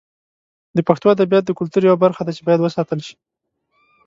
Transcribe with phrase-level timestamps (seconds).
[0.75, 3.15] د پښتو ادبیات د کلتور یوه برخه ده چې باید وساتل شي.